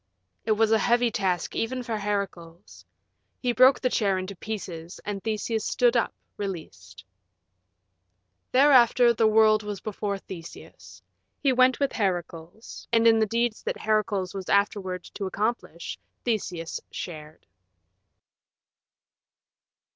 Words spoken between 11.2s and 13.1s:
He went with Heracles, and